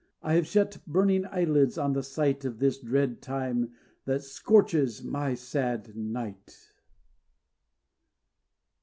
[0.23, 3.73] I have shut burning eyelids on the sight Of this dread time
[4.05, 6.73] that scorches my sad night.